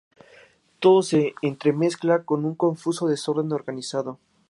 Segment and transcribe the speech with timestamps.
[0.79, 4.17] Todo se entremezcla en un confuso desorden organizado.